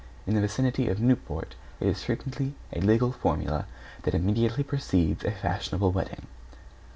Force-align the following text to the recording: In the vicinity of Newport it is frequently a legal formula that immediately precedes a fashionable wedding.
In 0.25 0.33
the 0.33 0.41
vicinity 0.41 0.87
of 0.89 0.99
Newport 0.99 1.53
it 1.79 1.85
is 1.87 2.03
frequently 2.05 2.55
a 2.73 2.81
legal 2.81 3.11
formula 3.11 3.67
that 4.01 4.15
immediately 4.15 4.63
precedes 4.63 5.23
a 5.23 5.29
fashionable 5.29 5.91
wedding. 5.91 6.25